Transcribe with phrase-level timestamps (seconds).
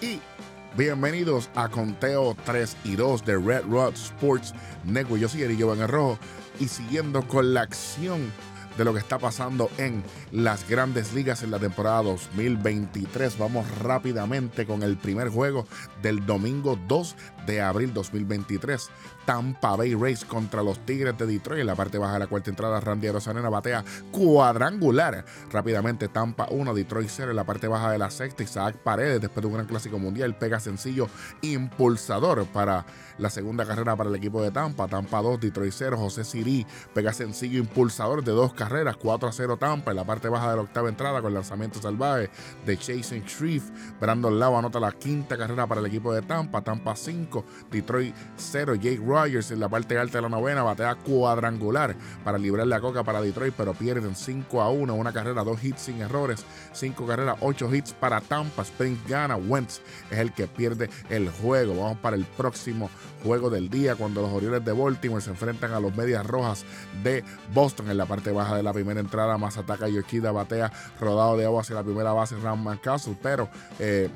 [0.00, 0.20] y
[0.76, 5.20] bienvenidos a Conteo 3 y 2 de Red Rod Sports Network.
[5.20, 6.18] Yo soy Erillo en Rojo
[6.60, 8.32] y siguiendo con la acción
[8.76, 13.38] de lo que está pasando en las grandes ligas en la temporada 2023.
[13.38, 15.66] Vamos rápidamente con el primer juego
[16.02, 17.16] del domingo 2
[17.46, 18.90] de abril 2023.
[19.24, 21.60] Tampa Bay Rays contra los Tigres de Detroit.
[21.60, 25.24] En la parte baja de la cuarta entrada, Randy Rosanena batea cuadrangular.
[25.50, 27.30] Rápidamente Tampa 1, Detroit 0.
[27.30, 30.36] En la parte baja de la sexta, Isaac Paredes, después de un gran clásico mundial,
[30.36, 31.08] pega sencillo
[31.42, 32.86] impulsador para
[33.18, 34.86] la segunda carrera para el equipo de Tampa.
[34.86, 35.96] Tampa 2, Detroit 0.
[35.96, 39.90] José Siri pega sencillo impulsador de dos carreras, 4 a 0 Tampa.
[39.90, 42.30] En la parte baja de la octava entrada, con lanzamiento salvaje
[42.64, 43.64] de Jason Shreve.
[44.00, 46.62] Brandon Lau anota la quinta carrera para el equipo de Tampa.
[46.62, 47.35] Tampa 5,
[47.70, 48.74] Detroit 0.
[48.76, 53.04] Jake Rogers en la parte alta de la novena batea cuadrangular para librar la coca
[53.04, 54.94] para Detroit, pero pierden 5 a 1.
[54.94, 56.44] Una carrera, dos hits sin errores.
[56.72, 58.62] 5 carreras, 8 hits para Tampa.
[58.62, 59.36] Spring gana.
[59.36, 59.80] Wentz
[60.10, 61.74] es el que pierde el juego.
[61.76, 62.90] Vamos para el próximo
[63.22, 66.64] juego del día cuando los Orioles de Baltimore se enfrentan a los Medias Rojas
[67.02, 69.36] de Boston en la parte baja de la primera entrada.
[69.38, 74.08] Más ataca Yoshida, batea rodado de agua hacia la primera base Ram Castle, pero eh,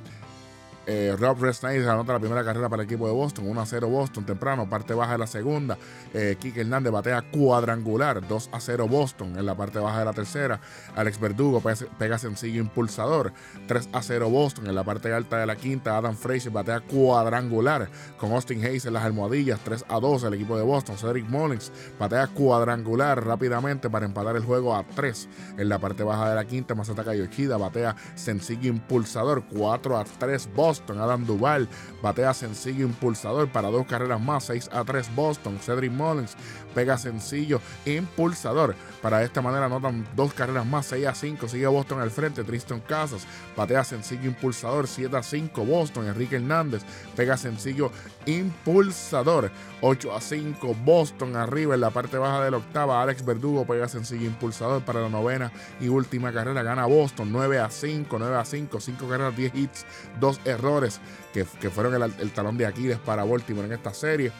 [0.86, 3.88] eh, Rob Resnick anota la primera carrera para el equipo de Boston, 1 a 0
[3.88, 5.78] Boston temprano, parte baja de la segunda.
[6.14, 10.12] Eh, Kike Hernández batea cuadrangular, 2 a 0 Boston en la parte baja de la
[10.12, 10.60] tercera.
[10.96, 11.62] Alex Verdugo
[11.98, 13.32] pega, sencillo impulsador,
[13.68, 15.96] 3 a 0 Boston en la parte alta de la quinta.
[15.96, 20.56] Adam Fraser batea cuadrangular con Austin Hayes en las almohadillas, 3 a 2 el equipo
[20.56, 20.96] de Boston.
[20.96, 26.30] Cedric Mullins batea cuadrangular rápidamente para empatar el juego a 3 en la parte baja
[26.30, 26.74] de la quinta.
[26.74, 30.79] Masataka Yoshida batea sencillo impulsador, 4 a 3 Boston.
[30.88, 31.68] Adam Duval
[32.02, 35.58] batea sencillo impulsador para dos carreras más, 6 a 3 Boston.
[35.60, 36.36] Cedric Mullins
[36.74, 38.74] pega sencillo impulsador.
[39.02, 41.48] Para esta manera anotan dos carreras más, 6 a 5.
[41.48, 42.44] Sigue Boston al frente.
[42.44, 43.26] Tristan Casas
[43.56, 46.06] batea sencillo impulsador, 7 a 5 Boston.
[46.06, 46.82] Enrique Hernández
[47.16, 47.90] pega sencillo
[48.26, 53.02] impulsador, 8 a 5 Boston arriba en la parte baja de la octava.
[53.02, 56.62] Alex Verdugo pega sencillo impulsador para la novena y última carrera.
[56.62, 59.86] Gana Boston 9 a 5, 9 a 5, 5 carreras, 10 hits,
[60.20, 61.00] 2 errores
[61.32, 64.32] que, fueron el, el talón de Aquiles para Baltimore en esta serie.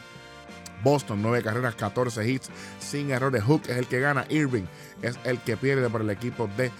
[0.83, 2.49] Boston, 9 carreras, 14 hits,
[2.79, 3.43] sin errores.
[3.43, 4.25] Hook es el que gana.
[4.29, 4.65] Irving
[5.01, 6.71] es el que pierde por el equipo de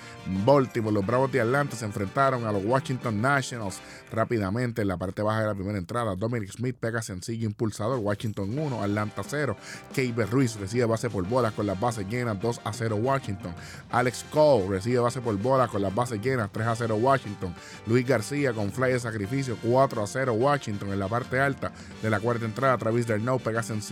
[0.45, 0.93] Baltimore.
[0.93, 3.79] Los Bravos de Atlanta se enfrentaron a los Washington Nationals
[4.11, 6.15] rápidamente en la parte baja de la primera entrada.
[6.15, 7.99] Dominic Smith pega sencillo impulsador.
[7.99, 9.55] Washington 1, Atlanta 0.
[9.93, 13.53] Keiber Ruiz recibe base por bolas con las bases llenas 2 a 0 Washington.
[13.91, 17.53] Alex Cole recibe base por bolas con las bases llenas 3 a 0 Washington.
[17.87, 22.09] Luis García con fly de sacrificio 4 a 0 Washington en la parte alta de
[22.09, 22.77] la cuarta entrada.
[22.77, 23.90] Travis Derno pega sencillo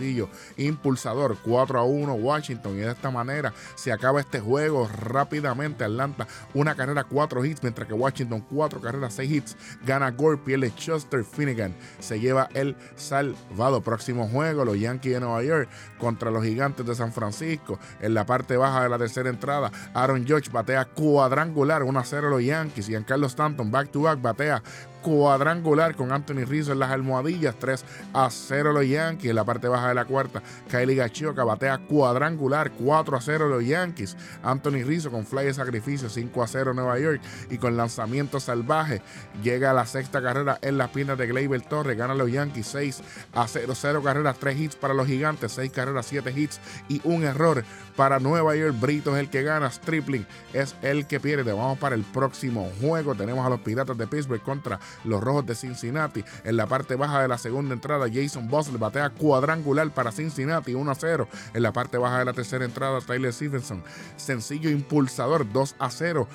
[0.56, 5.84] impulsador 4 a 1 Washington y de esta manera se acaba este juego rápidamente.
[5.84, 9.56] Atlanta una carrera, 4 hits, mientras que Washington 4 carreras, 6 hits.
[9.84, 11.74] Gana Gore, pierde Chester Finnegan.
[11.98, 13.80] Se lleva el salvado.
[13.80, 15.68] Próximo juego, los Yankees de Nueva York
[15.98, 17.78] contra los Gigantes de San Francisco.
[18.00, 22.30] En la parte baja de la tercera entrada, Aaron George batea cuadrangular, 1 a 0
[22.30, 22.88] los Yankees.
[22.88, 24.62] Y en Carlos Stanton, back to back, batea
[25.02, 29.30] cuadrangular con Anthony Rizzo en las almohadillas, 3 a 0 los Yankees.
[29.30, 33.64] En la parte baja de la cuarta, Kylie Gachioca batea cuadrangular, 4 a 0 los
[33.64, 34.16] Yankees.
[34.42, 37.20] Anthony Rizzo con fly de sacrificio, 5 a 0 Nueva York.
[37.50, 39.02] Y con lanzamiento salvaje,
[39.42, 41.96] llega a la sexta carrera en las piernas de Gleyber Torres.
[41.96, 43.02] Gana los Yankees 6
[43.34, 47.24] a 0, 0 carreras, 3 hits para los Gigantes, 6 carreras, 7 hits y un
[47.24, 47.64] error
[47.96, 48.74] para Nueva York.
[48.80, 51.52] Brito es el que gana, Stripling es el que pierde.
[51.52, 53.14] Vamos para el próximo juego.
[53.14, 56.24] Tenemos a los Piratas de Pittsburgh contra los Rojos de Cincinnati.
[56.44, 60.90] En la parte baja de la segunda entrada, Jason Bosley batea cuadrangular para Cincinnati, 1
[60.90, 61.28] a 0.
[61.54, 63.82] En la parte baja de la tercera entrada, Tyler Stevenson,
[64.16, 66.28] sencillo impulsador, 2 a 0.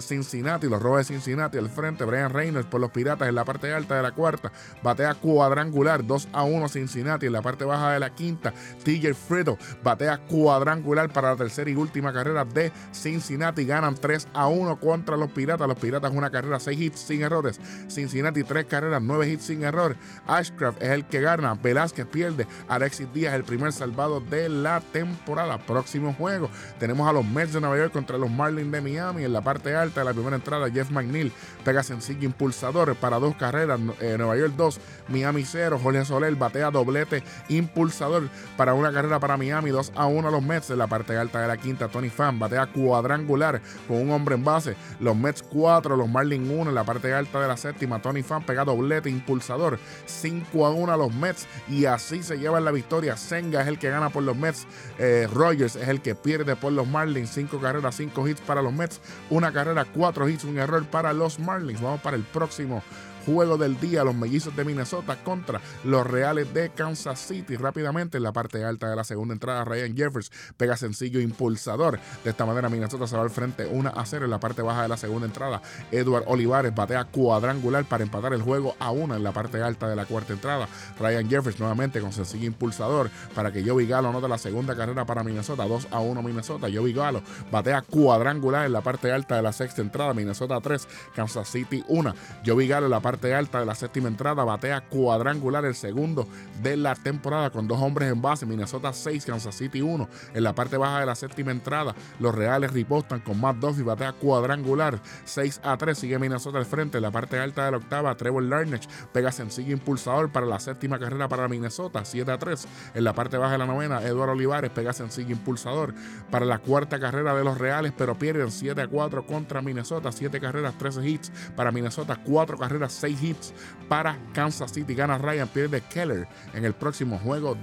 [0.00, 3.72] Cincinnati, los Rojos de Cincinnati al frente, Brian Reynolds por los Piratas en la parte
[3.72, 4.50] alta de la cuarta,
[4.82, 7.26] batea cuadrangular, 2 a 1 Cincinnati.
[7.26, 8.52] En la parte baja de la quinta,
[8.84, 13.64] TJ Frito batea cuadrangular para la tercera y última carrera de Cincinnati.
[13.64, 15.68] Ganan 3 a 1 contra los Piratas.
[15.68, 17.60] Los Piratas una carrera, 6 hits sin errores.
[17.90, 19.96] Cincinnati, tres carreras, nueve hits sin error.
[20.26, 21.54] Ashcraft es el que gana.
[21.54, 22.46] Velázquez pierde.
[22.68, 25.58] Alexis Díaz, el primer salvado de la temporada.
[25.58, 26.50] Próximo juego.
[26.78, 29.24] Tenemos a los Mets de Nueva York contra los Marlins de Miami.
[29.24, 31.32] En la parte alta de la primera entrada, Jeff McNeil
[31.64, 33.80] pega sencillo impulsador para dos carreras.
[34.00, 35.80] Eh, Nueva York 2, Miami 0.
[35.82, 39.70] Jorge Soler batea doblete impulsador para una carrera para Miami.
[39.70, 40.70] 2 a 1 a los Mets.
[40.70, 44.44] En la parte alta de la quinta, Tony Fan batea cuadrangular con un hombre en
[44.44, 44.76] base.
[45.00, 47.56] Los Mets 4, los Marlins 1 en la parte alta de la
[48.02, 52.60] Tony Fan pega doblete impulsador 5 a 1 a los Mets y así se lleva
[52.60, 53.16] la victoria.
[53.16, 54.66] Senga es el que gana por los Mets.
[54.98, 57.30] Eh, Rogers es el que pierde por los Marlins.
[57.30, 59.00] 5 carreras, 5 hits para los Mets.
[59.30, 61.80] Una carrera, 4 hits, un error para los Marlins.
[61.80, 62.82] Vamos para el próximo
[63.26, 67.56] juego del día, los mellizos de Minnesota contra los Reales de Kansas City.
[67.56, 71.98] Rápidamente en la parte alta de la segunda entrada, Ryan Jeffers pega sencillo impulsador.
[72.24, 74.82] De esta manera Minnesota se va al frente 1 a 0 en la parte baja
[74.82, 75.62] de la segunda entrada.
[75.90, 79.96] Edward Olivares batea cuadrangular para empatar el juego a 1 en la parte alta de
[79.96, 80.68] la cuarta entrada.
[80.98, 85.22] Ryan Jeffers nuevamente con sencillo impulsador para que Joey Galo anote la segunda carrera para
[85.22, 85.66] Minnesota.
[85.66, 86.68] 2 a 1 Minnesota.
[86.72, 90.14] Joey Galo batea cuadrangular en la parte alta de la sexta entrada.
[90.14, 92.14] Minnesota 3, Kansas City 1.
[92.46, 96.28] Joey Galo en la parte alta de la séptima entrada batea cuadrangular el segundo
[96.62, 98.46] de la temporada con dos hombres en base.
[98.46, 100.08] Minnesota 6, Kansas City 1.
[100.34, 104.12] En la parte baja de la séptima entrada, los Reales ripostan con Matt Duffy, batea
[104.12, 105.98] cuadrangular 6 a 3.
[105.98, 106.98] Sigue Minnesota al frente.
[106.98, 110.98] En la parte alta de la octava, Trevor Larnach pega sencillo impulsador para la séptima
[110.98, 112.66] carrera para Minnesota 7 a 3.
[112.94, 115.94] En la parte baja de la novena, Eduardo Olivares pega sencillo impulsador
[116.30, 120.12] para la cuarta carrera de los Reales, pero pierden 7 a 4 contra Minnesota.
[120.12, 123.54] 7 carreras, 13 hits para Minnesota, 4 carreras, 6 hits
[123.90, 124.94] para Kansas City.
[124.94, 127.56] Gana Ryan, pierde Keller en el próximo juego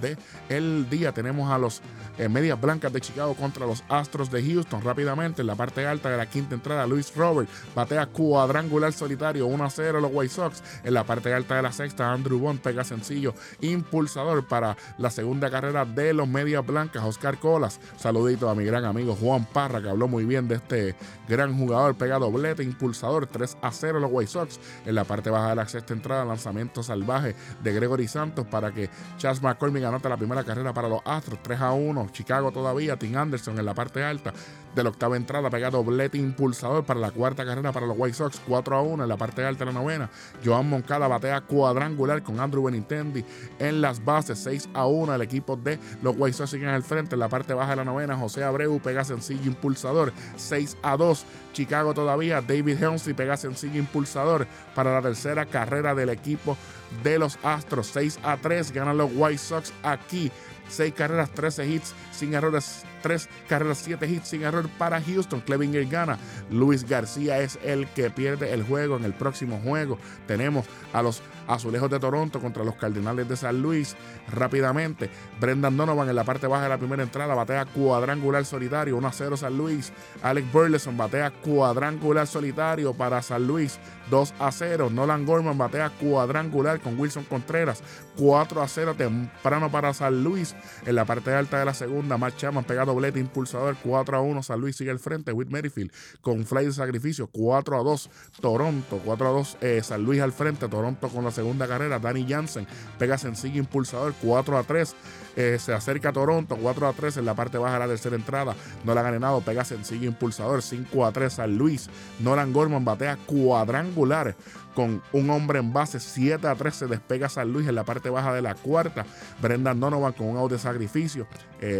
[0.49, 1.13] el día.
[1.13, 1.81] Tenemos a los
[2.17, 4.81] eh, Medias Blancas de Chicago contra los Astros de Houston.
[4.81, 9.63] Rápidamente en la parte alta de la quinta entrada, Luis Robert batea cuadrangular solitario 1
[9.63, 10.61] a 0 los White Sox.
[10.83, 15.49] En la parte alta de la sexta, Andrew Bond pega sencillo impulsador para la segunda
[15.49, 17.79] carrera de los Medias Blancas, Oscar Colas.
[17.95, 20.95] Saludito a mi gran amigo Juan Parra, que habló muy bien de este
[21.29, 21.95] gran jugador.
[21.95, 24.59] Pega doblete, impulsador 3 a 0 los White Sox.
[24.85, 28.89] En la parte baja de la sexta entrada, lanzamiento salvaje de Gregory Santos para que
[29.17, 32.09] Chas McCormick anote la primera carrera para los Astros 3 a 1.
[32.11, 34.33] Chicago todavía, Tim Anderson en la parte alta
[34.77, 38.39] de la octava entrada, pega doblete impulsador para la cuarta carrera para los White Sox,
[38.47, 40.09] 4 a 1 en la parte alta de la novena.
[40.45, 43.25] Joan Moncada batea cuadrangular con Andrew Benintendi
[43.59, 45.15] en las bases, 6 a 1.
[45.15, 47.85] El equipo de los White Sox siguen al frente en la parte baja de la
[47.85, 48.15] novena.
[48.15, 51.25] José Abreu pega sencillo impulsador, 6 a 2.
[51.53, 54.45] Chicago todavía, David Helmsley pega sencillo impulsador
[54.75, 56.55] para la tercera carrera del equipo
[57.03, 58.71] de los Astros, 6 a 3.
[58.71, 60.31] Ganan los White Sox aquí.
[60.69, 65.41] 6 carreras, 13 hits sin errores 3 carreras, 7 hits sin error para Houston.
[65.41, 66.17] Clevinger gana.
[66.49, 69.97] Luis García es el que pierde el juego en el próximo juego.
[70.25, 73.95] Tenemos a los Azulejos de Toronto contra los Cardenales de San Luis.
[74.29, 75.09] Rápidamente,
[75.39, 79.11] Brendan Donovan en la parte baja de la primera entrada batea cuadrangular solitario, 1 a
[79.13, 79.93] 0 San Luis.
[80.21, 83.79] Alex Burleson batea cuadrangular solitario para San Luis,
[84.09, 84.89] 2 a 0.
[84.91, 87.83] Nolan Gorman batea cuadrangular con Wilson Contreras,
[88.17, 90.55] 4 a 0 temprano para San Luis.
[90.85, 94.43] En la parte alta de la segunda, Matt Chapman pega doblete impulsador, 4 a 1.
[94.43, 95.31] San Luis sigue al frente.
[95.31, 95.91] Whit Merrifield
[96.21, 98.09] con fly de sacrificio, 4 a 2.
[98.41, 99.57] Toronto, 4 a 2.
[99.61, 100.67] Eh, San Luis al frente.
[100.67, 101.99] Toronto con la segunda carrera.
[101.99, 104.95] Danny Jansen pega sencillo impulsador 4 a 3.
[105.35, 108.15] Eh, se acerca a Toronto 4 a 3 en la parte baja de la tercera
[108.15, 108.55] entrada.
[108.83, 111.89] No la ha ganado, pega sencillo impulsador 5 a 3 San Luis.
[112.19, 114.35] Nolan Gorman batea cuadrangular
[114.77, 118.11] con un hombre en base 7 a 3 se despega San Luis en la parte
[118.11, 119.07] baja de la cuarta.
[119.41, 121.25] Brendan Donovan con un out de sacrificio.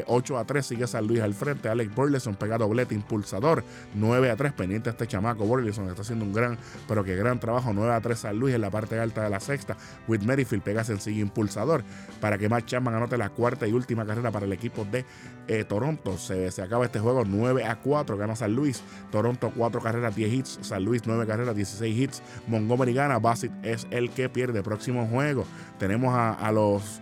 [0.08, 1.70] 8 eh, a 3 sigue San Luis al frente.
[1.70, 3.64] Alex Burleson pega doblete impulsador.
[3.94, 6.58] 9 a 3 pendiente este chamaco Burleson está haciendo un gran,
[6.88, 7.72] pero que gran trabajo.
[7.72, 9.78] 9 a 3 San Luis en la parte alta de la sexta.
[10.08, 11.84] Whit Merrifield pega sencillo impulsador
[12.20, 15.06] para que Matt Chapman anote la cuarta y última carrera para el equipo de
[15.48, 16.18] eh, Toronto.
[16.18, 18.18] Se, se, acaba este juego 9 a 4.
[18.18, 18.82] Gana San Luis.
[19.12, 20.60] Toronto 4 carreras, 10 hits.
[20.64, 22.24] San Luis 9 carreras, 16 hits.
[22.48, 23.20] Montgomery gana.
[23.20, 24.64] Bassett es el que pierde.
[24.64, 25.46] Próximo juego.
[25.80, 27.02] Tenemos a, los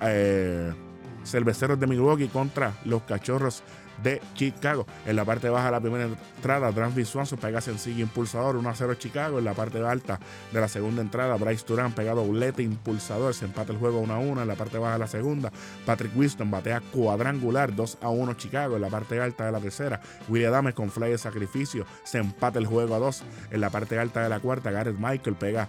[0.00, 0.72] eh,
[1.24, 3.62] cerveceros de Milwaukee contra los cachorros
[4.02, 4.86] de Chicago.
[5.06, 8.74] En la parte baja de la primera entrada, Transby Swanson pega sencillo impulsador 1 a
[8.74, 9.38] 0 Chicago.
[9.38, 10.18] En la parte alta
[10.52, 13.34] de la segunda entrada, Bryce Turan pega doblete impulsador.
[13.34, 14.42] Se empata el juego 1 a 1.
[14.42, 15.52] En la parte baja de la segunda,
[15.86, 18.76] Patrick Winston batea cuadrangular 2 a 1 Chicago.
[18.76, 21.86] En la parte alta de la tercera, William Adams con fly de sacrificio.
[22.04, 23.22] Se empata el juego a 2.
[23.50, 25.68] En la parte alta de la cuarta, Gareth Michael pega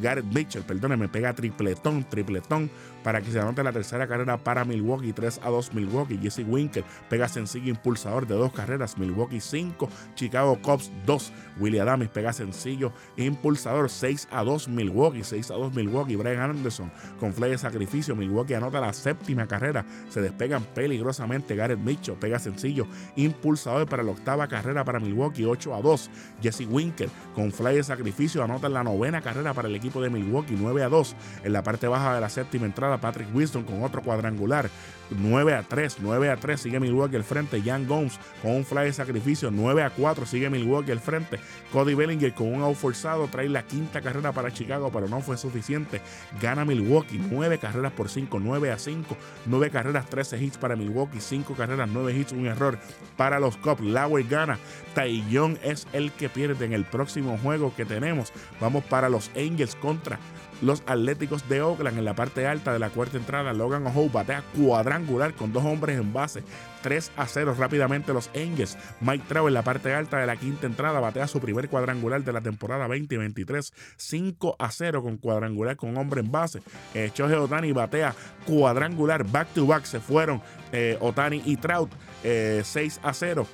[0.00, 2.70] Gareth Mitchell, perdóneme, pega tripletón, tripletón
[3.06, 6.18] para que se anote la tercera carrera para Milwaukee, 3 a 2 Milwaukee.
[6.18, 11.32] Jesse Winker pega sencillo impulsador de dos carreras, Milwaukee 5, Chicago Cubs 2.
[11.60, 16.16] Willie Adams pega sencillo impulsador, 6 a 2 Milwaukee, 6 a 2 Milwaukee.
[16.16, 21.54] Brian Anderson con fly de sacrificio, Milwaukee anota la séptima carrera, se despegan peligrosamente.
[21.54, 26.10] Gareth Mitchell pega sencillo impulsador para la octava carrera para Milwaukee, 8 a 2.
[26.42, 30.54] Jesse Winker con fly de sacrificio anota la novena carrera para el equipo de Milwaukee,
[30.56, 31.16] 9 a 2.
[31.42, 34.70] En la parte baja de la séptima entrada, Patrick Winston con otro cuadrangular.
[35.10, 37.62] 9 a 3, 9 a 3 sigue Milwaukee al frente.
[37.62, 39.50] Jan Gomes con un fly de sacrificio.
[39.50, 41.38] 9 a 4 sigue Milwaukee al frente.
[41.72, 45.36] Cody Bellinger con un out forzado trae la quinta carrera para Chicago, pero no fue
[45.36, 46.00] suficiente.
[46.40, 49.16] Gana Milwaukee 9 carreras por 5, 9 a 5.
[49.46, 51.20] 9 carreras, 13 hits para Milwaukee.
[51.20, 52.78] 5 carreras, 9 hits, un error
[53.16, 53.82] para los Cubs.
[53.82, 54.58] Lauer gana.
[54.94, 58.32] Taillon es el que pierde en el próximo juego que tenemos.
[58.60, 60.18] Vamos para los Angels contra
[60.62, 63.52] los Atléticos de Oakland en la parte alta de la cuarta entrada.
[63.52, 66.42] Logan O'Howe batea cuadrangular con dos hombres en base.
[66.82, 68.78] 3 a 0 rápidamente los Angels.
[69.00, 72.32] Mike Trout en la parte alta de la quinta entrada batea su primer cuadrangular de
[72.32, 73.72] la temporada 2023.
[73.96, 76.62] 5 a 0 con cuadrangular con hombre en base.
[76.94, 78.14] Eh, Otani batea
[78.46, 79.84] cuadrangular back to back.
[79.84, 80.40] Se fueron
[80.72, 81.90] eh, Otani y Trout
[82.22, 83.46] 6 eh, a 0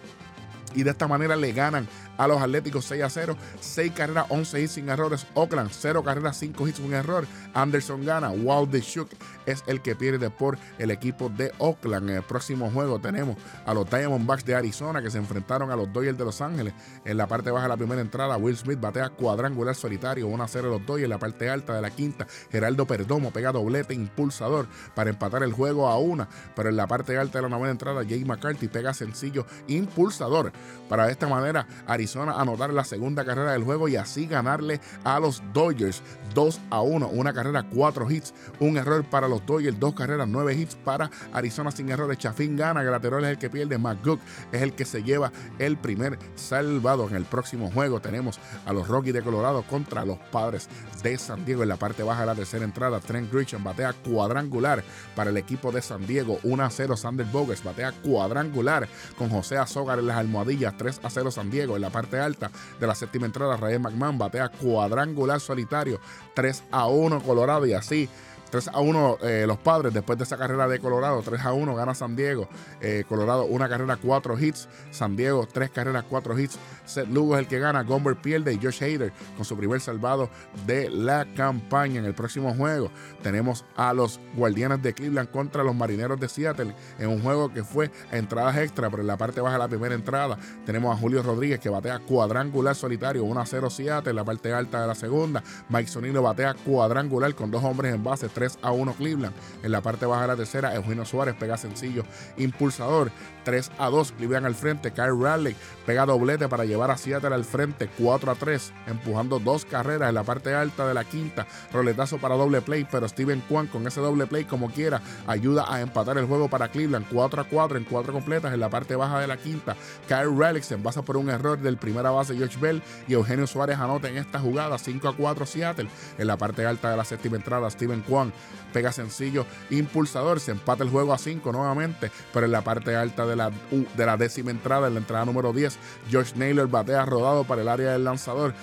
[0.74, 3.36] y de esta manera le ganan a los Atléticos 6 a 0.
[3.60, 5.26] 6 carreras, 11 hits sin errores.
[5.34, 7.26] Oakland, 0 carreras, 5 hits sin error.
[7.54, 8.30] Anderson gana.
[8.30, 9.08] Wild Shook
[9.46, 12.10] es el que pierde por el equipo de Oakland.
[12.10, 15.92] En el próximo juego tenemos a los Diamondbacks de Arizona que se enfrentaron a los
[15.92, 16.74] Dodgers de Los Ángeles.
[17.04, 20.48] En la parte baja de la primera entrada, Will Smith batea cuadrangular solitario, 1 a
[20.48, 21.04] 0 los Dodgers.
[21.04, 25.52] En la parte alta de la quinta, Geraldo Perdomo pega doblete impulsador para empatar el
[25.52, 26.28] juego a una.
[26.54, 30.52] Pero en la parte alta de la novena entrada, Jay McCarthy pega sencillo impulsador
[30.88, 35.20] para de esta manera Arizona anotar la segunda carrera del juego y así ganarle a
[35.20, 36.02] los Dodgers
[36.34, 37.08] 2 a 1.
[37.08, 41.70] Una carrera, 4 hits, un error para los Dodgers, dos carreras, 9 hits para Arizona
[41.70, 42.18] sin errores.
[42.18, 44.20] Chafín gana, Graterol es el que pierde, McGook
[44.52, 47.08] es el que se lleva el primer salvado.
[47.08, 50.68] En el próximo juego tenemos a los Rockies de Colorado contra los Padres
[51.02, 53.00] de San Diego en la parte baja de la tercera entrada.
[53.00, 54.82] Trent Grisham batea cuadrangular
[55.14, 56.38] para el equipo de San Diego.
[56.42, 60.76] 1 a 0 Sander Bogues batea cuadrangular con José Azógar en las almohadillas.
[60.76, 61.76] 3 a 0 San Diego.
[61.76, 66.00] En la parte alta de la séptima entrada, Reyes McMahon batea cuadrangular solitario.
[66.34, 68.08] 3 a 1 Colorado y así
[68.52, 71.22] 3 a 1 eh, los padres después de esa carrera de Colorado.
[71.22, 72.48] 3 a 1 gana San Diego.
[72.82, 74.68] Eh, Colorado una carrera, 4 hits.
[74.90, 76.58] San Diego 3 carreras, 4 hits.
[76.84, 77.82] Seth Lugo es el que gana.
[77.82, 80.28] Gomber pierde y Josh Hader con su primer salvado
[80.66, 82.00] de la campaña.
[82.00, 82.90] En el próximo juego
[83.22, 87.64] tenemos a los Guardianes de Cleveland contra los Marineros de Seattle en un juego que
[87.64, 91.00] fue a entradas extra, pero en la parte baja de la primera entrada tenemos a
[91.00, 94.10] Julio Rodríguez que batea cuadrangular solitario 1 a 0 Seattle.
[94.10, 98.04] En la parte alta de la segunda, Mike Sonino batea cuadrangular con dos hombres en
[98.04, 98.28] base.
[98.42, 99.34] 3 a 1 Cleveland.
[99.62, 102.02] En la parte baja de la tercera, Eugenio Suárez pega sencillo
[102.36, 103.12] impulsador.
[103.44, 104.90] 3 a 2 Cleveland al frente.
[104.92, 105.54] Kyle Raleigh
[105.86, 107.88] pega doblete para llevar a Seattle al frente.
[107.98, 111.46] 4 a 3, empujando dos carreras en la parte alta de la quinta.
[111.72, 115.80] Roletazo para doble play, pero Steven Kwan con ese doble play como quiera ayuda a
[115.80, 117.06] empatar el juego para Cleveland.
[117.12, 119.76] 4 a 4 en cuatro completas en la parte baja de la quinta.
[120.08, 123.78] Kyle Raleigh se envasa por un error del primera base George Bell y Eugenio Suárez
[123.78, 125.88] anota en esta jugada 5 a 4 Seattle.
[126.18, 128.31] En la parte alta de la séptima entrada, Steven Kwan
[128.72, 133.26] pega sencillo impulsador, se empata el juego a 5 nuevamente, pero en la parte alta
[133.26, 135.78] de la, de la décima entrada, en la entrada número 10,
[136.10, 138.54] George Naylor batea rodado para el área del lanzador.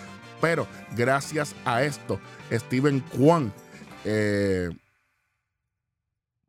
[0.41, 2.19] Pero gracias a esto,
[2.51, 3.51] Steven Kwan
[4.05, 4.69] eh,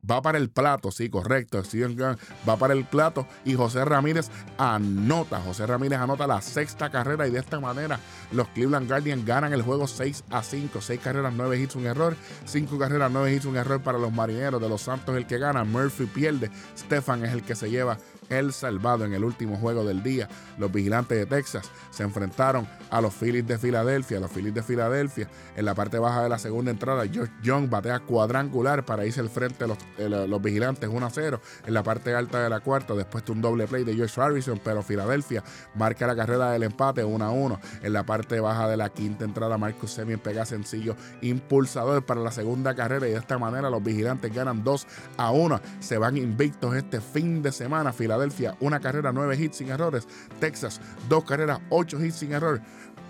[0.09, 1.63] va para el plato, sí, correcto.
[1.63, 2.17] Steven Gunn
[2.47, 5.39] va para el plato y José Ramírez anota.
[5.41, 7.99] José Ramírez anota la sexta carrera y de esta manera
[8.31, 10.81] los Cleveland Guardians ganan el juego 6 a 5.
[10.81, 12.15] 6 carreras, 9 hits, un error.
[12.45, 15.63] 5 carreras, 9 hits, un error para los marineros de los Santos, el que gana.
[15.63, 16.51] Murphy pierde.
[16.77, 17.97] Stefan es el que se lleva
[18.31, 20.27] el salvado en el último juego del día.
[20.57, 24.19] Los vigilantes de Texas se enfrentaron a los Phillies de Filadelfia.
[24.19, 27.99] Los Phillies de Filadelfia en la parte baja de la segunda entrada, George Young batea
[27.99, 31.41] cuadrangular para irse al frente de los, los vigilantes 1 a 0.
[31.65, 34.59] En la parte alta de la cuarta, después de un doble play de George Harrison,
[34.63, 35.43] pero Filadelfia
[35.75, 37.59] marca la carrera del empate 1 a 1.
[37.83, 42.31] En la parte baja de la quinta entrada, Marcus Semien pega sencillo impulsador para la
[42.31, 45.61] segunda carrera y de esta manera los vigilantes ganan 2 a 1.
[45.79, 47.93] Se van invictos este fin de semana.
[47.93, 48.20] Filadelfia,
[48.59, 50.07] una carrera, 9 hits sin errores.
[50.39, 52.61] Texas, dos carreras, 8 hits sin error.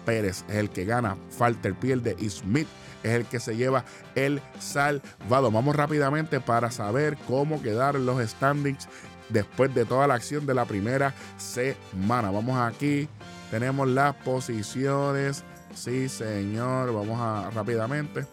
[0.06, 2.68] Pérez es el que gana, Falter pierde y Smith
[3.04, 3.84] es el que se lleva
[4.16, 5.52] el salvado.
[5.52, 8.88] Vamos rápidamente para saber cómo quedaron los standings
[9.30, 12.32] después de toda la acción de la primera semana.
[12.32, 13.08] Vamos aquí,
[13.50, 15.44] tenemos las posiciones.
[15.74, 18.26] Sí, señor, vamos a rápidamente.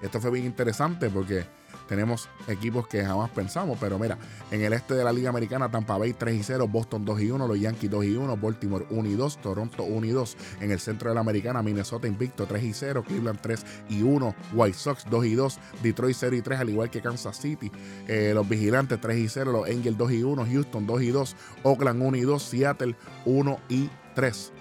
[0.00, 1.46] Esto fue bien interesante porque
[1.88, 3.78] tenemos equipos que jamás pensamos.
[3.80, 4.18] Pero mira,
[4.50, 7.30] en el este de la Liga Americana, Tampa Bay 3 y 0, Boston 2 y
[7.30, 10.36] 1, los Yankees 2 y 1, Baltimore 1 y 2, Toronto 1 y 2.
[10.60, 14.34] En el centro de la Americana, Minnesota invicto 3 y 0, Cleveland 3 y 1,
[14.52, 17.70] White Sox 2 y 2, Detroit 0 y 3, al igual que Kansas City.
[18.08, 21.36] Eh, los Vigilantes 3 y 0, los Angels 2 y 1, Houston 2 y 2,
[21.62, 24.52] Oakland 1 y 2, Seattle 1 y 3.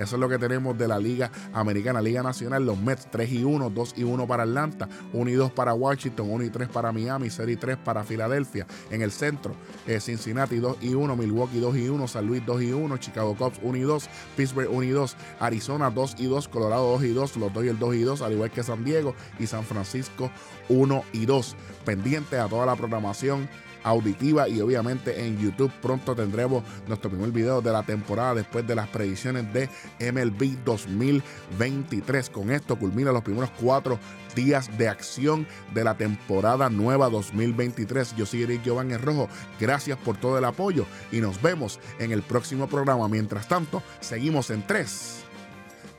[0.00, 2.64] Eso es lo que tenemos de la Liga Americana, Liga Nacional.
[2.64, 6.26] Los Mets 3 y 1, 2 y 1 para Atlanta, 1 y 2 para Washington,
[6.30, 8.66] 1 y 3 para Miami, 0 y 3 para Filadelfia.
[8.90, 9.54] En el centro,
[9.86, 13.36] eh, Cincinnati 2 y 1, Milwaukee 2 y 1, San Luis 2 y 1, Chicago
[13.36, 17.12] Cubs 1 y 2, Pittsburgh 1 y 2, Arizona 2 y 2, Colorado 2 y
[17.12, 20.30] 2, los Dodgers 2 y 2, al igual que San Diego y San Francisco
[20.70, 21.56] 1 y 2.
[21.84, 23.48] Pendiente a toda la programación
[23.82, 28.74] auditiva y obviamente en YouTube pronto tendremos nuestro primer video de la temporada después de
[28.74, 29.68] las predicciones de
[30.12, 32.30] MLB 2023.
[32.30, 33.98] Con esto culmina los primeros cuatro
[34.34, 38.16] días de acción de la temporada nueva 2023.
[38.16, 39.28] Yo soy Eric Giovanni Rojo.
[39.58, 43.08] Gracias por todo el apoyo y nos vemos en el próximo programa.
[43.08, 45.20] Mientras tanto, seguimos en 3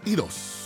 [0.05, 0.60] y 2.